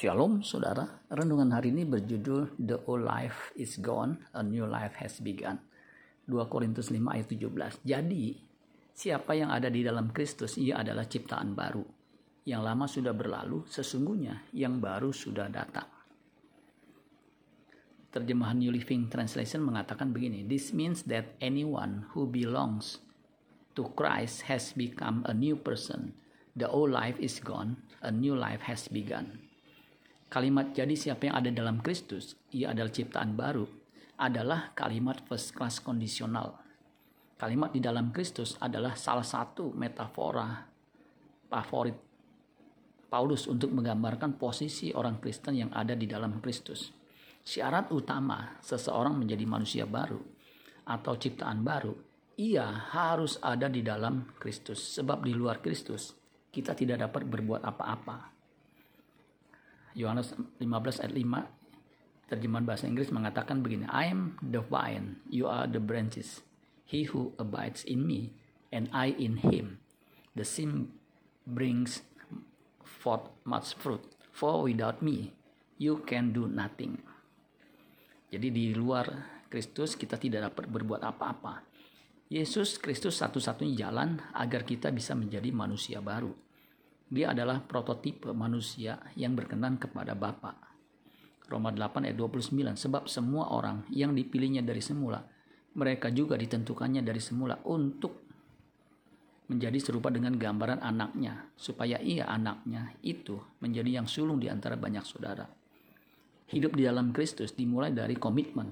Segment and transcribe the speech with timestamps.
[0.00, 5.20] Shalom saudara, renungan hari ini berjudul The Old Life is Gone, A New Life Has
[5.20, 5.60] Begun.
[6.24, 7.84] 2 Korintus 5 ayat 17.
[7.84, 8.32] Jadi,
[8.96, 11.84] siapa yang ada di dalam Kristus, ia adalah ciptaan baru.
[12.48, 15.92] Yang lama sudah berlalu, sesungguhnya yang baru sudah datang.
[18.08, 23.04] Terjemahan New Living Translation mengatakan begini, This means that anyone who belongs
[23.76, 26.16] to Christ has become a new person.
[26.56, 29.49] The old life is gone, a new life has begun.
[30.30, 33.66] Kalimat jadi siapa yang ada dalam Kristus, ia adalah ciptaan baru,
[34.14, 36.54] adalah kalimat first class kondisional.
[37.34, 40.54] Kalimat di dalam Kristus adalah salah satu metafora
[41.50, 41.98] favorit
[43.10, 46.94] Paulus untuk menggambarkan posisi orang Kristen yang ada di dalam Kristus.
[47.42, 50.22] Syarat utama seseorang menjadi manusia baru
[50.86, 51.90] atau ciptaan baru,
[52.38, 54.94] ia harus ada di dalam Kristus.
[54.94, 56.14] Sebab di luar Kristus,
[56.54, 58.39] kita tidak dapat berbuat apa-apa
[59.94, 65.66] Yohanes 15 ayat 5 terjemahan bahasa Inggris mengatakan begini I am the vine you are
[65.66, 66.46] the branches.
[66.86, 68.34] He who abides in me
[68.70, 69.82] and I in him
[70.38, 70.94] the same
[71.46, 72.06] brings
[72.82, 74.02] forth much fruit.
[74.30, 75.34] For without me
[75.80, 77.02] you can do nothing.
[78.30, 79.10] Jadi di luar
[79.50, 81.66] Kristus kita tidak dapat berbuat apa-apa.
[82.30, 86.49] Yesus Kristus satu-satunya jalan agar kita bisa menjadi manusia baru
[87.10, 90.54] dia adalah prototipe manusia yang berkenan kepada Bapa.
[91.50, 95.18] Roma 8 ayat 29 sebab semua orang yang dipilihnya dari semula
[95.74, 98.30] mereka juga ditentukannya dari semula untuk
[99.50, 105.02] menjadi serupa dengan gambaran anaknya supaya ia anaknya itu menjadi yang sulung di antara banyak
[105.02, 105.46] saudara.
[106.50, 108.70] Hidup di dalam Kristus dimulai dari komitmen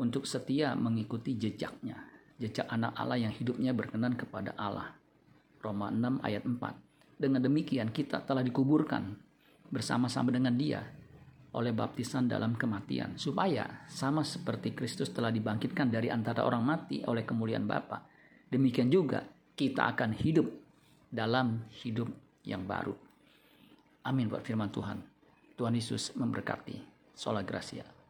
[0.00, 1.96] untuk setia mengikuti jejaknya,
[2.40, 4.96] jejak anak Allah yang hidupnya berkenan kepada Allah.
[5.60, 6.93] Roma 6 ayat 4.
[7.14, 9.14] Dengan demikian kita telah dikuburkan
[9.70, 10.82] bersama-sama dengan dia
[11.54, 17.22] oleh baptisan dalam kematian supaya sama seperti Kristus telah dibangkitkan dari antara orang mati oleh
[17.22, 18.02] kemuliaan Bapa
[18.50, 19.22] demikian juga
[19.54, 20.50] kita akan hidup
[21.14, 22.10] dalam hidup
[22.42, 22.98] yang baru.
[24.02, 24.98] Amin buat firman Tuhan.
[25.54, 26.94] Tuhan Yesus memberkati.
[27.14, 28.03] Sola Gracia